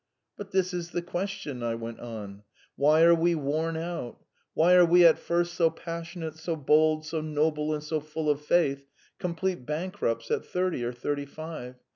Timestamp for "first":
5.19-5.53